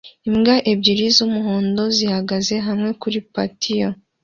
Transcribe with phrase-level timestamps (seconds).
[0.29, 3.87] Imbwa ebyiri z'umuhondo zihagaze hamwe kuri patio